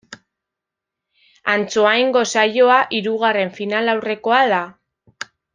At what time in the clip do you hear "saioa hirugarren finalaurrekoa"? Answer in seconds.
2.37-4.43